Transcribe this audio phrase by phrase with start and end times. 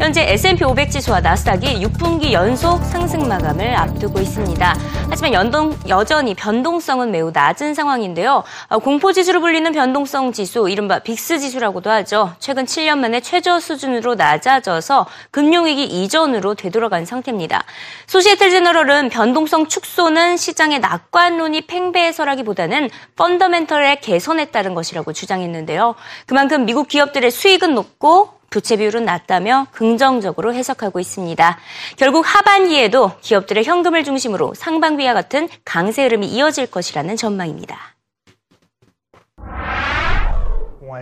[0.00, 4.74] 현재 S&P 500 지수와 나스닥이 6분기 연속 상승 마감을 앞두고 있습니다.
[5.10, 8.42] 하지만 연동, 여전히 변동성은 매우 낮은 상황인데요.
[8.68, 12.32] 어, 공포 지수로 불리는 변동성 지수, 이른바 빅스 지수라고도 하죠.
[12.38, 17.62] 최근 7년 만에 최저 수준으로 낮아져서 금융위기 이전으로 되돌아간 상태입니다.
[18.06, 25.94] 소시에텔 제너럴은 변동성 축소는 시장의 낙관론이 팽배해서라기보다는 펀더멘털의 개선에 따른 것이라고 주장했는데요.
[26.24, 31.56] 그만큼 미국 기업들의 수익은 높고 부채 비율은 낮다며 긍정적으로 해석하고 있습니다.
[31.96, 37.78] 결국 하반기에도 기업들의 현금을 중심으로 상반기와 같은 강세 흐름이 이어질 것이라는 전망입니다.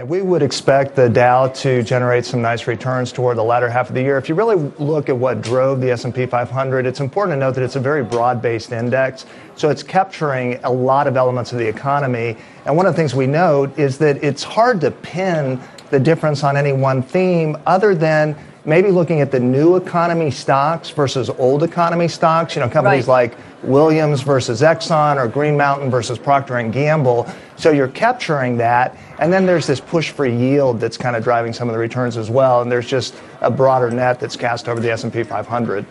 [0.09, 3.95] We would expect the Dow to generate some nice returns toward the latter half of
[3.95, 4.17] the year.
[4.17, 7.65] If you really look at what drove the S&P 500, it's important to note that
[7.65, 12.37] it's a very broad-based index, so it's capturing a lot of elements of the economy.
[12.65, 16.45] And one of the things we note is that it's hard to pin the difference
[16.45, 21.63] on any one theme other than maybe looking at the new economy stocks versus old
[21.63, 22.55] economy stocks.
[22.55, 23.31] You know, companies right.
[23.31, 27.27] like Williams versus Exxon or Green Mountain versus Procter and Gamble.
[27.57, 31.53] So you're capturing that, and then there's this push for yield that's kind of driving
[31.53, 32.63] some of the returns as well.
[32.63, 35.87] And there's just a broader net that's cast over the S&P 500.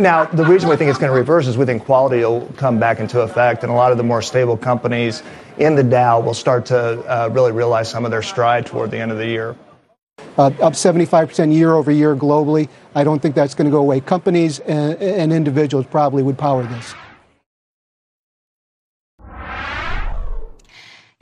[0.00, 2.80] Now, the reason we think it's going to reverse is we think quality will come
[2.80, 5.22] back into effect, and a lot of the more stable companies
[5.58, 8.98] in the Dow will start to uh, really realize some of their stride toward the
[8.98, 9.54] end of the year.
[10.38, 12.68] Uh, up 75% year over year globally.
[12.94, 14.00] I don't think that's going to go away.
[14.00, 16.94] Companies and, and individuals probably would power this.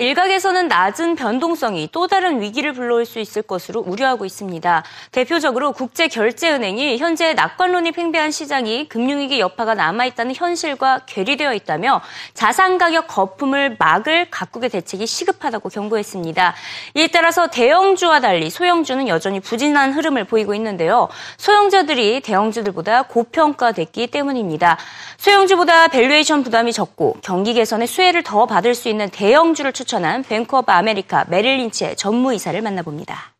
[0.00, 4.82] 일각에서는 낮은 변동성이 또 다른 위기를 불러올 수 있을 것으로 우려하고 있습니다.
[5.12, 12.00] 대표적으로 국제결제은행이 현재 낙관론이 팽배한 시장이 금융위기 여파가 남아있다는 현실과 괴리되어 있다며
[12.32, 16.54] 자산가격 거품을 막을 각국의 대책이 시급하다고 경고했습니다.
[16.94, 21.10] 이에 따라서 대형주와 달리 소형주는 여전히 부진한 흐름을 보이고 있는데요.
[21.36, 24.78] 소형주들이 대형주들보다 고평가됐기 때문입니다.
[25.18, 30.57] 소형주보다 valuation 부담이 적고 경기 개선에 수혜를 더 받을 수 있는 대형주를 추천 추천한 뱅크
[30.57, 33.35] 오브 아메리카 메릴 린치의 전무이사를 만나봅니다.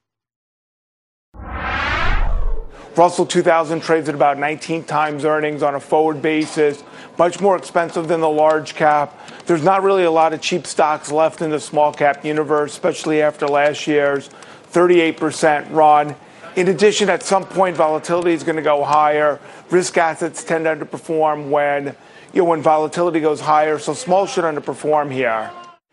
[2.96, 6.82] Russell 2000 trades at about 19 times earnings on a forward basis,
[7.18, 9.12] much more expensive than the large cap.
[9.46, 13.22] There's not really a lot of cheap stocks left in the small cap universe, especially
[13.22, 14.30] after last year's
[14.72, 16.16] 38% run.
[16.56, 19.42] In addition, at some point, volatility is going to go higher.
[19.70, 21.98] Risk assets tend to underperform when,
[22.32, 25.52] you know, when volatility goes higher, so small should underperform here.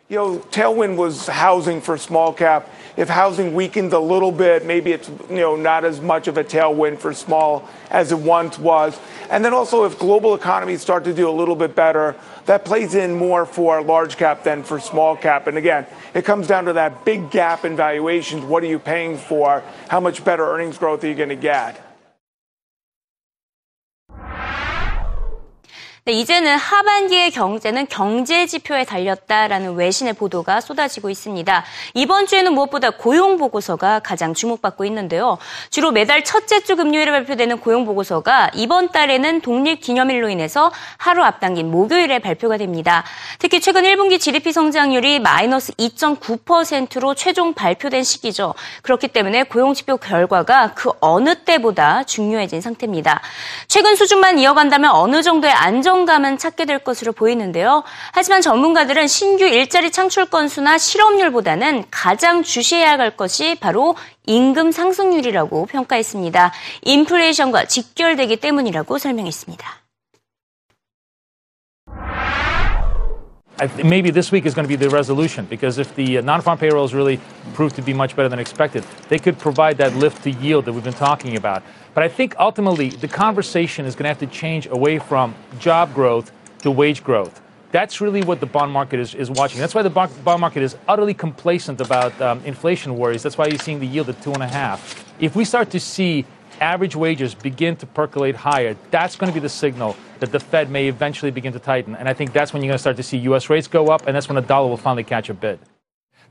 [0.09, 2.69] You know, tailwind was housing for small cap.
[2.95, 6.45] If housing weakened a little bit, maybe it's you know not as much of a
[6.45, 8.97] tailwind for small as it once was.
[9.29, 12.15] And then also, if global economies start to do a little bit better,
[12.45, 15.47] that plays in more for large cap than for small cap.
[15.47, 18.45] And again, it comes down to that big gap in valuations.
[18.45, 19.61] What are you paying for?
[19.89, 21.86] How much better earnings growth are you going to get?
[26.13, 31.65] 이제는 하반기의 경제는 경제 지표에 달렸다라는 외신의 보도가 쏟아지고 있습니다.
[31.95, 35.37] 이번 주에는 무엇보다 고용 보고서가 가장 주목받고 있는데요.
[35.69, 41.71] 주로 매달 첫째 주 금요일에 발표되는 고용 보고서가 이번 달에는 독립 기념일로 인해서 하루 앞당긴
[41.71, 43.03] 목요일에 발표가 됩니다.
[43.39, 48.53] 특히 최근 1분기 GDP 성장률이 마이너스 2.9%로 최종 발표된 시기죠.
[48.81, 53.21] 그렇기 때문에 고용 지표 결과가 그 어느 때보다 중요해진 상태입니다.
[53.67, 57.83] 최근 수준만 이어간다면 어느 정도의 안정 안정감은 찾게 될 것으로 보이는데요.
[58.11, 66.51] 하지만 전문가들은 신규 일자리 창출 건수나 실업률보다는 가장 주시해야 할 것이 바로 임금 상승률이라고 평가했습니다.
[66.83, 69.87] 인플레이션과 직결되기 때문이라고 설명했습니다.
[73.83, 76.93] maybe this week is going to be the resolution because if the uh, non-farm payrolls
[76.93, 77.19] really
[77.55, 80.73] prove to be much better than expected, they could provide that lift to yield that
[80.73, 81.63] we've been talking about.
[81.97, 85.95] But I think ultimately the conversation is going to have to change away from job
[85.95, 87.41] growth to wage growth.
[87.71, 89.59] That's really what the bond market is, is watching.
[89.59, 93.23] That's why the bond market is utterly complacent about um, inflation worries.
[93.23, 95.11] That's why you're seeing the yield at two and a half.
[95.19, 96.23] If we start to see
[96.61, 100.69] average wages begin to percolate higher, that's going to be the signal that the Fed
[100.69, 101.95] may eventually begin to tighten.
[101.95, 103.49] And I think that's when you're going to start to see U.S.
[103.49, 105.57] rates go up, and that's when the dollar will finally catch a bid.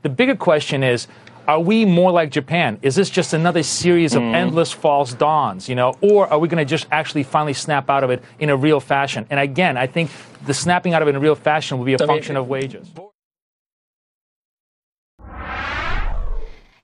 [0.01, 1.09] The bigger question is,
[1.47, 2.77] are we more like Japan?
[2.81, 4.33] Is this just another series of mm.
[4.33, 8.03] endless false dawns, you know, or are we going to just actually finally snap out
[8.03, 9.25] of it in a real fashion?
[9.29, 10.11] And again, I think
[10.45, 12.89] the snapping out of it in a real fashion will be a function of wages.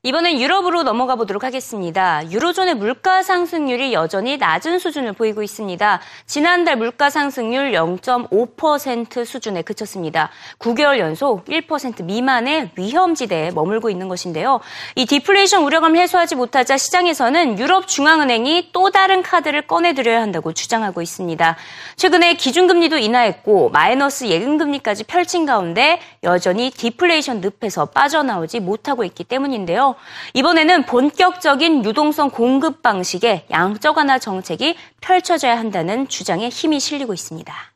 [0.05, 2.29] 이번엔 유럽으로 넘어가 보도록 하겠습니다.
[2.29, 6.01] 유로존의 물가 상승률이 여전히 낮은 수준을 보이고 있습니다.
[6.25, 10.29] 지난달 물가 상승률 0.5% 수준에 그쳤습니다.
[10.59, 14.59] 9개월 연속 1% 미만의 위험지대에 머물고 있는 것인데요.
[14.95, 21.55] 이 디플레이션 우려감을 해소하지 못하자 시장에서는 유럽 중앙은행이 또 다른 카드를 꺼내드려야 한다고 주장하고 있습니다.
[21.95, 29.92] 최근에 기준금리도 인하했고 마이너스 예금금리까지 펼친 가운데 여전히 디플레이션 늪에서 빠져나오지 못하고 있기 때문인데요.
[30.33, 37.72] 이번에는 본격적인 유동성 공급 방식의 양적 완화 정책이 펼쳐져야 한다는 주장에 힘이 실리고 있습니다.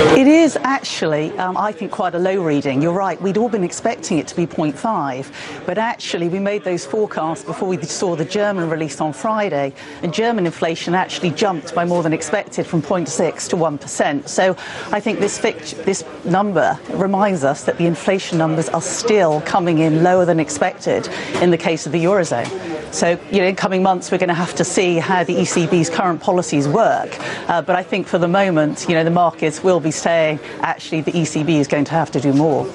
[0.00, 2.80] It is actually, um, I think, quite a low reading.
[2.80, 6.86] You're right, we'd all been expecting it to be 0.5, but actually we made those
[6.86, 11.84] forecasts before we saw the German release on Friday, and German inflation actually jumped by
[11.84, 14.26] more than expected from 0.6 to 1%.
[14.26, 14.56] So
[14.90, 20.02] I think this, this number reminds us that the inflation numbers are still coming in
[20.02, 21.08] lower than expected
[21.42, 22.69] in the case of the Eurozone.
[22.92, 25.88] So, you know, in coming months, we're going to have to see how the ECB's
[25.88, 27.16] current policies work.
[27.48, 31.02] Uh, but I think for the moment, you know, the markets will be saying actually
[31.02, 32.68] the ECB is going to have to do more.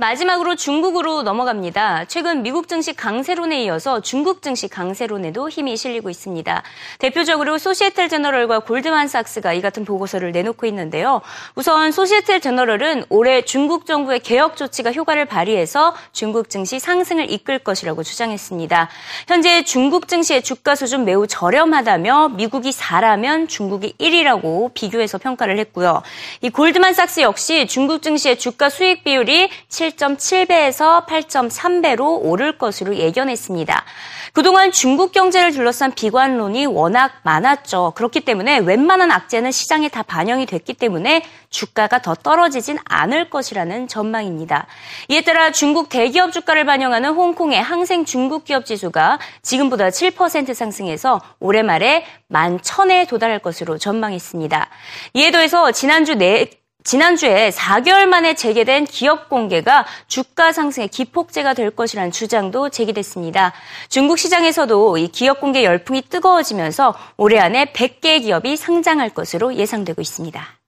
[0.00, 2.06] 마지막으로 중국으로 넘어갑니다.
[2.06, 6.62] 최근 미국 증시 강세론에 이어서 중국 증시 강세론에도 힘이 실리고 있습니다.
[6.98, 11.20] 대표적으로 소시에텔 제너럴과 골드만삭스가 이 같은 보고서를 내놓고 있는데요.
[11.54, 18.02] 우선 소시에텔 제너럴은 올해 중국 정부의 개혁 조치가 효과를 발휘해서 중국 증시 상승을 이끌 것이라고
[18.02, 18.88] 주장했습니다.
[19.28, 26.02] 현재 중국 증시의 주가 수준 매우 저렴하다며 미국이 4라면 중국이 1이라고 비교해서 평가를 했고요.
[26.40, 33.84] 이 골드만삭스 역시 중국 증시의 주가 수익 비율이 7 7.7배에서 8.3배로 오를 것으로 예견했습니다.
[34.32, 37.92] 그동안 중국 경제를 둘러싼 비관론이 워낙 많았죠.
[37.96, 44.66] 그렇기 때문에 웬만한 악재는 시장에 다 반영이 됐기 때문에 주가가 더 떨어지진 않을 것이라는 전망입니다.
[45.08, 51.62] 이에 따라 중국 대기업 주가를 반영하는 홍콩의 항생 중국 기업 지수가 지금보다 7% 상승해서 올해
[51.62, 54.68] 말에 11,000에 도달할 것으로 전망했습니다.
[55.14, 56.50] 이에 더해서 지난주 내
[56.84, 63.52] 지난주에 4개월 만에 재개된 기업 공개가 주가 상승의 기폭제가 될 것이라는 주장도 제기됐습니다.
[63.88, 70.60] 중국 시장에서도 이 기업 공개 열풍이 뜨거워지면서 올해 안에 100개 기업이 상장할 것으로 예상되고 있습니다.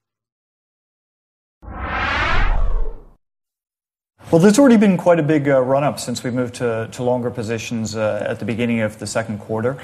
[4.30, 7.02] Well, there's already been quite a big uh, run up since we moved to, to
[7.02, 9.76] longer positions uh, at the beginning of the second quarter.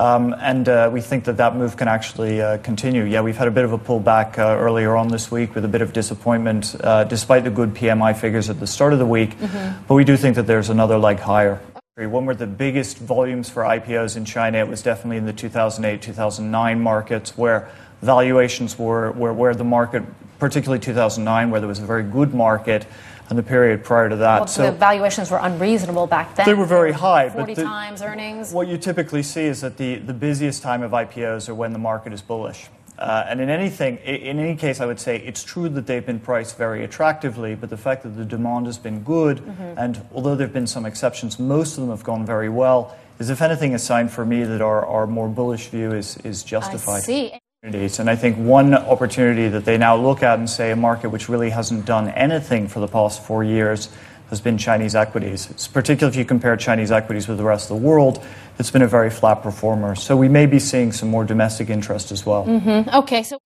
[0.00, 3.04] Um, and uh, we think that that move can actually uh, continue.
[3.04, 5.68] Yeah, we've had a bit of a pullback uh, earlier on this week with a
[5.68, 9.36] bit of disappointment, uh, despite the good PMI figures at the start of the week.
[9.36, 9.84] Mm-hmm.
[9.86, 11.60] But we do think that there's another leg higher.
[11.96, 14.56] When were the biggest volumes for IPOs in China?
[14.56, 17.68] It was definitely in the 2008 2009 markets where
[18.00, 20.02] valuations were, were where the market,
[20.38, 22.86] particularly 2009, where there was a very good market
[23.30, 24.40] and the period prior to that.
[24.40, 26.46] Well, so the valuations were unreasonable back then.
[26.46, 27.30] They were very high.
[27.30, 28.52] 40 but the, times earnings.
[28.52, 31.78] What you typically see is that the, the busiest time of IPOs are when the
[31.78, 32.66] market is bullish.
[32.98, 36.20] Uh, and in anything, in any case, I would say it's true that they've been
[36.20, 39.78] priced very attractively, but the fact that the demand has been good, mm-hmm.
[39.78, 43.30] and although there have been some exceptions, most of them have gone very well, is
[43.30, 46.96] if anything a sign for me that our, our more bullish view is, is justified.
[46.96, 47.40] I see.
[47.62, 51.28] And I think one opportunity that they now look at and say a market which
[51.28, 53.90] really hasn't done anything for the past four years
[54.30, 55.50] has been Chinese equities.
[55.50, 58.24] It's particularly if you compare Chinese equities with the rest of the world,
[58.58, 59.94] it's been a very flat performer.
[59.94, 62.46] So we may be seeing some more domestic interest as well.
[62.46, 62.94] Mm-hmm.
[62.94, 63.38] Okay, so.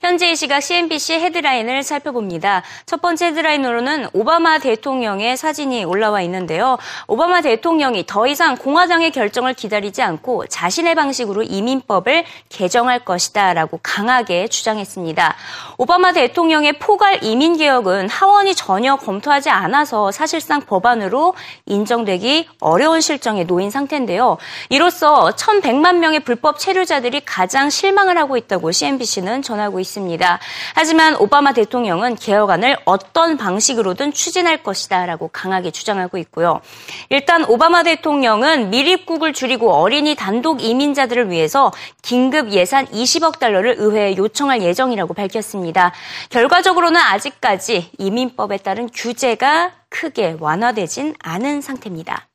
[0.00, 2.62] 현재 이 시각 CNBC 헤드라인을 살펴봅니다.
[2.86, 6.78] 첫 번째 헤드라인으로는 오바마 대통령의 사진이 올라와 있는데요.
[7.06, 14.48] 오바마 대통령이 더 이상 공화당의 결정을 기다리지 않고 자신의 방식으로 이민법을 개정할 것이다 라고 강하게
[14.48, 15.36] 주장했습니다.
[15.76, 21.34] 오바마 대통령의 포괄 이민 개혁은 하원이 전혀 검토하지 않아서 사실상 법안으로
[21.66, 24.38] 인정되기 어려운 실정에 놓인 상태인데요.
[24.70, 29.89] 이로써 1,100만 명의 불법 체류자들이 가장 실망을 하고 있다고 CNBC는 전하고 있습니다.
[29.90, 30.38] 있습니다.
[30.74, 36.60] 하지만 오바마 대통령은 개혁안을 어떤 방식으로든 추진할 것이다라고 강하게 주장하고 있고요.
[37.08, 44.62] 일단 오바마 대통령은 미입국을 줄이고 어린이 단독 이민자들을 위해서 긴급 예산 20억 달러를 의회에 요청할
[44.62, 45.92] 예정이라고 밝혔습니다.
[46.30, 52.28] 결과적으로는 아직까지 이민법에 따른 규제가 크게 완화되진 않은 상태입니다.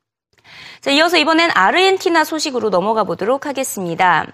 [0.80, 4.26] 자, 이어서 이번엔 아르헨티나 소식으로 넘어가 보도록 하겠습니다.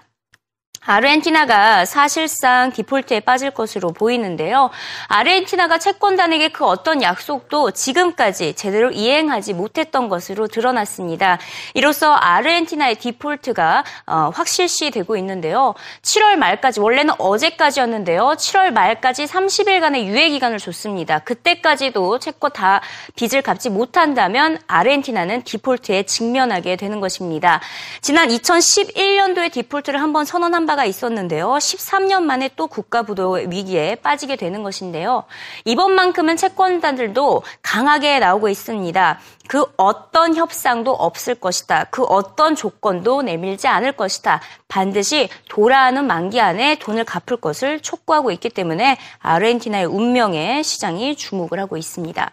[0.85, 4.69] 아르헨티나가 사실상 디폴트에 빠질 것으로 보이는데요.
[5.07, 11.39] 아르헨티나가 채권단에게 그 어떤 약속도 지금까지 제대로 이행하지 못했던 것으로 드러났습니다.
[11.73, 15.73] 이로써 아르헨티나의 디폴트가 어, 확실시 되고 있는데요.
[16.01, 18.33] 7월 말까지 원래는 어제까지였는데요.
[18.37, 21.19] 7월 말까지 30일간의 유예 기간을 줬습니다.
[21.19, 22.81] 그때까지도 채권 다
[23.15, 27.61] 빚을 갚지 못한다면 아르헨티나는 디폴트에 직면하게 되는 것입니다.
[28.01, 31.49] 지난 2011년도에 디폴트를 한번 선언한 바 바가 있었는데요.
[31.49, 35.23] 13년 만에 또 국가 부도 위기에 빠지게 되는 것인데요.
[35.65, 39.19] 이번만큼은 채권단들도 강하게 나오고 있습니다.
[39.47, 41.85] 그 어떤 협상도 없을 것이다.
[41.85, 44.41] 그 어떤 조건도 내밀지 않을 것이다.
[44.67, 51.77] 반드시 돌아가는 만기 안에 돈을 갚을 것을 촉구하고 있기 때문에 아르헨티나의 운명에 시장이 주목을 하고
[51.77, 52.31] 있습니다.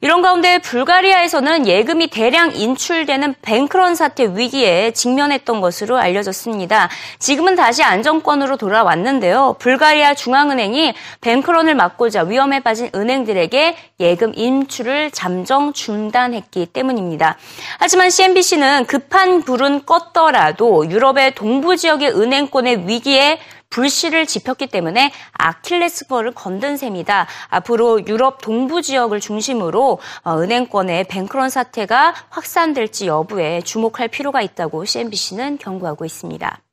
[0.00, 6.88] 이런 가운데 불가리아에서는 예금이 대량 인출되는 뱅크런 사태 위기에 직면했던 것으로 알려졌습니다.
[7.18, 9.56] 지금은 다시 안정권으로 돌아왔는데요.
[9.58, 17.38] 불가리아 중앙은행이 뱅크런을 막고자 위험에 빠진 은행들에게 예금 인출을 잠정 중단했기 때문입니다.
[17.78, 23.38] 하지만 CNBC는 급한 불은 껐더라도 유럽의 동부 지역의 은행권의 위기에
[23.76, 27.26] 불씨를 지폈기 때문에 아킬레스건을 건든 셈이다.
[27.48, 35.58] 앞으로 유럽 동부 지역을 중심으로 어, 은행권의 뱅크런 사태가 확산될지 여부에 주목할 필요가 있다고 CNBC는
[35.58, 36.65] 경고하고 있습니다.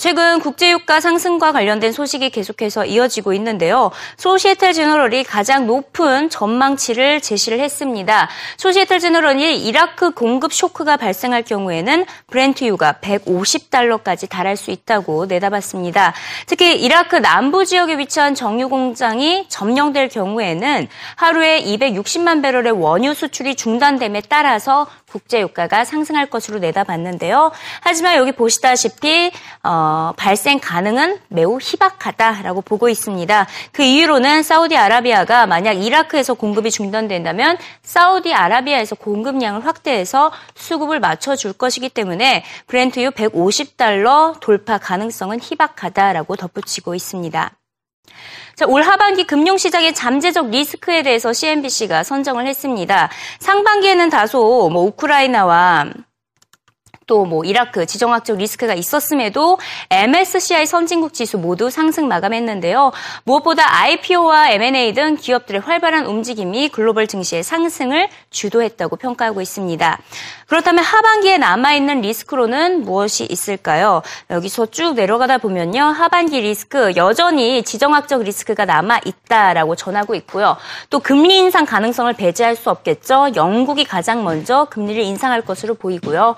[0.00, 3.92] 최근 국제유가 상승과 관련된 소식이 계속해서 이어지고 있는데요.
[4.16, 8.28] 소시에텔 제너럴이 가장 높은 전망치를 제시를 했습니다.
[8.56, 16.14] 소시에텔 제너럴이 이라크 공급 쇼크가 발생할 경우에는 브렌트유가 150달러까지 달할 수 있다고 내다봤습니다.
[16.46, 24.22] 특히 이라크 남부 지역에 위치한 정유 공장이 점령될 경우에는 하루에 260만 배럴의 원유 수출이 중단됨에
[24.28, 27.52] 따라서 국제유가가 상승할 것으로 내다봤는데요.
[27.80, 29.30] 하지만 여기 보시다시피
[29.62, 29.75] 어,
[30.16, 33.46] 발생 가능은 매우 희박하다라고 보고 있습니다.
[33.72, 43.10] 그 이유로는 사우디아라비아가 만약 이라크에서 공급이 중단된다면 사우디아라비아에서 공급량을 확대해서 수급을 맞춰줄 것이기 때문에 브렌트유
[43.10, 47.50] 150달러 돌파 가능성은 희박하다라고 덧붙이고 있습니다.
[48.56, 53.10] 자, 올 하반기 금융시장의 잠재적 리스크에 대해서 CNBC가 선정을 했습니다.
[53.38, 55.90] 상반기에는 다소 뭐 우크라이나와
[57.06, 59.58] 또 뭐 이라크 지정학적 리스크가 있었음에도
[59.90, 62.92] MSCI 선진국 지수 모두 상승 마감했는데요.
[63.24, 69.98] 무엇보다 IPO와 M&A 등 기업들의 활발한 움직임이 글로벌 증시의 상승을 주도했다고 평가하고 있습니다.
[70.46, 74.02] 그렇다면 하반기에 남아있는 리스크로는 무엇이 있을까요?
[74.30, 75.82] 여기서 쭉 내려가다 보면요.
[75.82, 80.56] 하반기 리스크 여전히 지정학적 리스크가 남아있다라고 전하고 있고요.
[80.88, 83.30] 또 금리 인상 가능성을 배제할 수 없겠죠.
[83.34, 86.36] 영국이 가장 먼저 금리를 인상할 것으로 보이고요.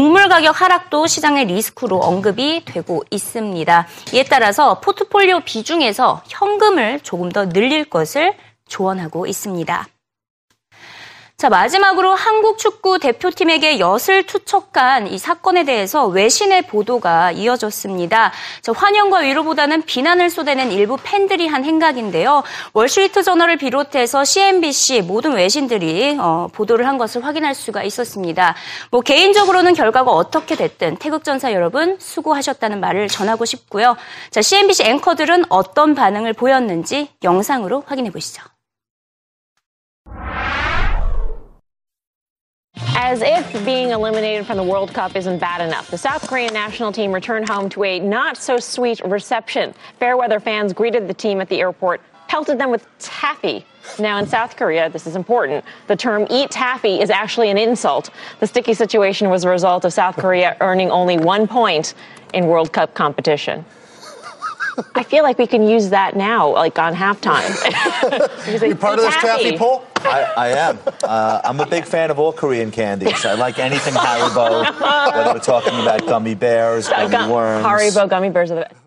[0.00, 3.86] 곡물 가격 하락도 시장의 리스크로 언급이 되고 있습니다.
[4.14, 8.34] 이에 따라서 포트폴리오 비중에서 현금을 조금 더 늘릴 것을
[8.66, 9.86] 조언하고 있습니다.
[11.40, 18.30] 자, 마지막으로 한국 축구 대표팀에게 엿을 투척한 이 사건에 대해서 외신의 보도가 이어졌습니다.
[18.60, 22.42] 자, 환영과 위로보다는 비난을 쏟아낸 일부 팬들이 한 행각인데요.
[22.74, 28.54] 월스트리트 저널을 비롯해서 CNBC 모든 외신들이 어, 보도를 한 것을 확인할 수가 있었습니다.
[28.90, 33.96] 뭐 개인적으로는 결과가 어떻게 됐든 태극전사 여러분 수고하셨다는 말을 전하고 싶고요.
[34.30, 38.49] 자, CNBC 앵커들은 어떤 반응을 보였는지 영상으로 확인해 보시죠.
[42.96, 46.92] As if being eliminated from the World Cup isn't bad enough, the South Korean national
[46.92, 49.74] team returned home to a not so sweet reception.
[49.98, 53.64] Fairweather fans greeted the team at the airport, pelted them with taffy.
[53.98, 55.64] Now, in South Korea, this is important.
[55.86, 58.10] The term eat taffy is actually an insult.
[58.38, 61.94] The sticky situation was a result of South Korea earning only one point
[62.32, 63.64] in World Cup competition.
[64.94, 67.50] I feel like we can use that now, like on halftime.
[68.62, 69.84] You're part of this taffy poll?
[70.04, 70.78] I, I am.
[71.02, 73.24] Uh, I'm a big fan of all Korean candies.
[73.24, 74.62] I like anything Haribo,
[75.14, 77.64] whether we're talking about gummy bears, gummy worms.
[77.64, 78.79] Haribo gummy bears are the best.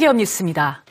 [0.00, 0.82] 기업 뉴스입니다.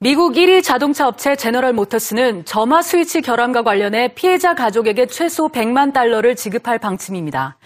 [0.00, 6.34] 미국 1위 자동차 업체 제너럴 모터스는 점화 스위치 결함과 관련해 피해자 가족에게 최소 100만 달러를
[6.34, 7.56] 지급할 방침입니다.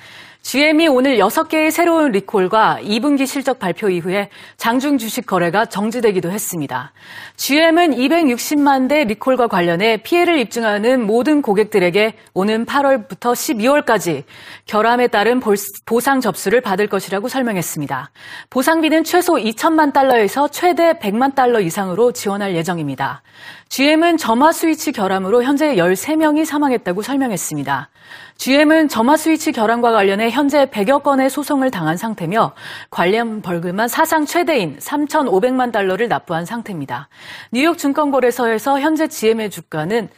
[0.43, 6.93] GM이 오늘 6개의 새로운 리콜과 2분기 실적 발표 이후에 장중 주식 거래가 정지되기도 했습니다.
[7.37, 14.25] GM은 260만 대 리콜과 관련해 피해를 입증하는 모든 고객들에게 오는 8월부터 12월까지
[14.65, 15.41] 결함에 따른
[15.85, 18.11] 보상 접수를 받을 것이라고 설명했습니다.
[18.49, 23.23] 보상비는 최소 2천만 달러에서 최대 100만 달러 이상으로 지원할 예정입니다.
[23.69, 27.89] GM은 점화 스위치 결함으로 현재 13명이 사망했다고 설명했습니다.
[28.37, 32.53] GM은 점화 스위치 결함과 관련해 현재 100여 건의 소송을 당한 상태며
[32.91, 37.09] 관련 벌금은 사상 최대인 3,500만 달러를 납부한 상태입니다.
[37.53, 40.09] 뉴욕 증권거래소에서 현재 GM의 주가는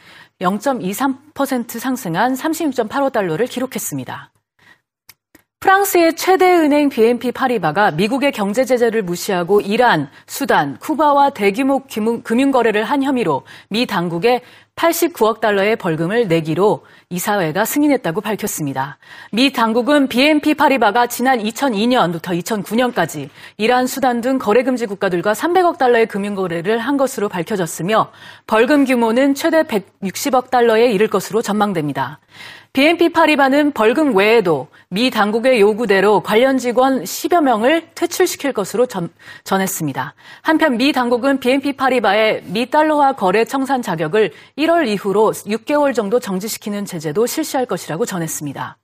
[0.41, 4.32] 0.23% 상승한 36.85달러를 기록했습니다.
[5.63, 11.83] 프랑스의 최대 은행 BNP 파리바가 미국의 경제 제재를 무시하고 이란, 수단, 쿠바와 대규모
[12.21, 14.41] 금융 거래를 한 혐의로 미 당국에
[14.75, 18.97] 89억 달러의 벌금을 내기로 이사회가 승인했다고 밝혔습니다.
[19.31, 26.07] 미 당국은 BNP 파리바가 지난 2002년부터 2009년까지 이란, 수단 등 거래 금지 국가들과 300억 달러의
[26.07, 28.11] 금융 거래를 한 것으로 밝혀졌으며
[28.47, 32.19] 벌금 규모는 최대 160억 달러에 이를 것으로 전망됩니다.
[32.75, 39.09] BNP 파리바는 벌금 외에도 미 당국의 요구대로 관련 직원 10여 명을 퇴출시킬 것으로 전,
[39.43, 40.15] 전했습니다.
[40.41, 46.85] 한편 미 당국은 BNP 파리바의 미 달러화 거래 청산 자격을 1월 이후로 6개월 정도 정지시키는
[46.85, 48.77] 제재도 실시할 것이라고 전했습니다.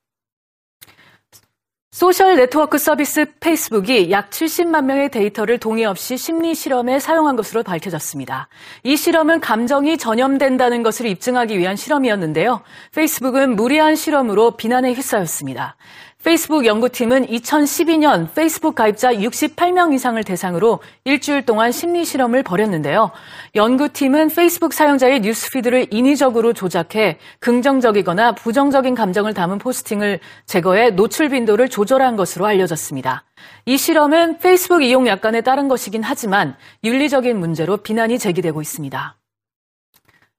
[1.91, 8.47] 소셜 네트워크 서비스 페이스북이 약 70만 명의 데이터를 동의 없이 심리 실험에 사용한 것으로 밝혀졌습니다.
[8.83, 12.61] 이 실험은 감정이 전염된다는 것을 입증하기 위한 실험이었는데요.
[12.93, 15.77] 페이스북은 무리한 실험으로 비난에 휩싸였습니다.
[16.21, 23.11] 페이스북 연구팀은 2012년 페이스북 가입자 68명 이상을 대상으로 일주일 동안 심리 실험을 벌였는데요.
[23.55, 32.17] 연구팀은 페이스북 사용자의 뉴스피드를 인위적으로 조작해 긍정적이거나 부정적인 감정을 담은 포스팅을 제거해 노출 빈도를 조절한
[32.17, 33.23] 것으로 알려졌습니다.
[33.65, 39.18] 이 실험은 페이스북 이용 약관에 따른 것이긴 하지만 윤리적인 문제로 비난이 제기되고 있습니다.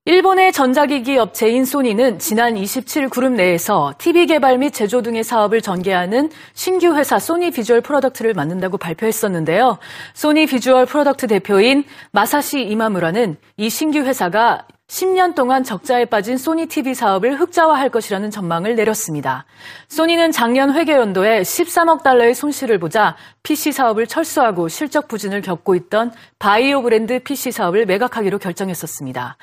[0.06, 6.30] 일본의 전자기기 업체인 소니는 지난 27일 그룹 내에서 TV 개발 및 제조 등의 사업을 전개하는
[6.54, 9.78] 신규 회사 소니 비주얼 프로덕트를 만든다고 발표했었는데요.
[10.14, 16.94] 소니 비주얼 프로덕트 대표인 마사시 이마무라는 이 신규 회사가 10년 동안 적자에 빠진 소니 TV
[16.94, 19.44] 사업을 흑자화할 것이라는 전망을 내렸습니다.
[19.88, 26.10] 소니는 작년 회계 연도에 13억 달러의 손실을 보자 PC 사업을 철수하고 실적 부진을 겪고 있던
[26.38, 29.36] 바이오 브랜드 PC 사업을 매각하기로 결정했었습니다.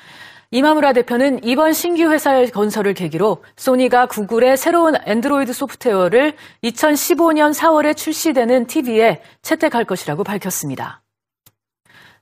[0.50, 8.66] 이마무라 대표는 이번 신규 회사의 건설을 계기로 소니가 구글의 새로운 앤드로이드 소프트웨어를 2015년 4월에 출시되는
[8.66, 11.02] TV에 채택할 것이라고 밝혔습니다.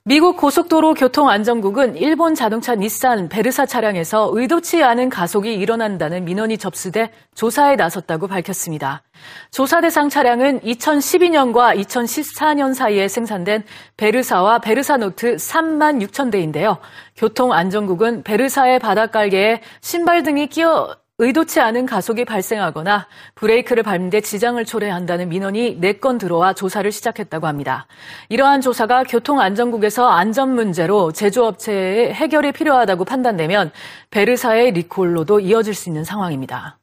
[0.08, 7.74] 미국 고속도로 교통안전국은 일본 자동차 닛산 베르사 차량에서 의도치 않은 가속이 일어난다는 민원이 접수돼 조사에
[7.74, 9.02] 나섰다고 밝혔습니다.
[9.50, 13.64] 조사 대상 차량은 2012년과 2014년 사이에 생산된
[13.96, 16.78] 베르사와 베르사 노트 3만 6천 대인데요.
[17.16, 25.80] 교통안전국은 베르사의 바닥깔개에 신발 등이 끼어 의도치 않은 가속이 발생하거나 브레이크를 밟는데 지장을 초래한다는 민원이
[25.80, 27.86] 4건 들어와 조사를 시작했다고 합니다.
[28.28, 33.72] 이러한 조사가 교통안전국에서 안전 문제로 제조업체의 해결이 필요하다고 판단되면
[34.10, 36.78] 베르사의 리콜로도 이어질 수 있는 상황입니다.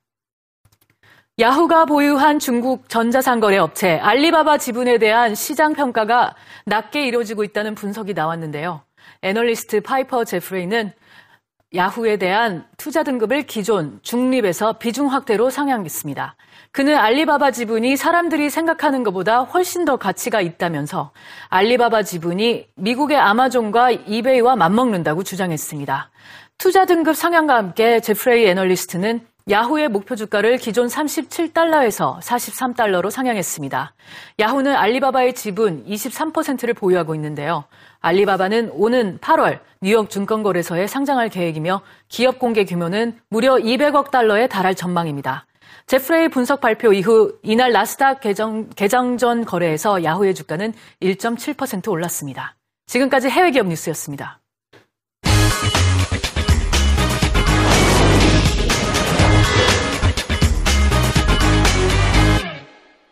[1.38, 8.82] 야후가 보유한 중국 전자상거래 업체 알리바바 지분에 대한 시장 평가가 낮게 이루어지고 있다는 분석이 나왔는데요.
[9.22, 10.92] 애널리스트 파이퍼 제프레이는
[11.76, 16.36] 야후에 대한 투자 등급을 기존 중립에서 비중 확대로 상향했습니다.
[16.72, 21.12] 그는 알리바바 지분이 사람들이 생각하는 것보다 훨씬 더 가치가 있다면서
[21.50, 26.12] 알리바바 지분이 미국의 아마존과 이베이와 맞먹는다고 주장했습니다.
[26.60, 33.94] 투자 등급 상향과 함께 제프레이 애널리스트는 야후의 목표 주가를 기존 37달러에서 43달러로 상향했습니다.
[34.40, 37.66] 야후는 알리바바의 지분 23%를 보유하고 있는데요.
[38.00, 45.46] 알리바바는 오는 8월 뉴욕 증권거래소에 상장할 계획이며 기업 공개 규모는 무려 200억 달러에 달할 전망입니다.
[45.88, 52.56] 제프레이 분석 발표 이후 이날 나스닥 개정, 개정 전 거래에서 야후의 주가는 1.7% 올랐습니다.
[52.86, 54.40] 지금까지 해외 기업 뉴스였습니다.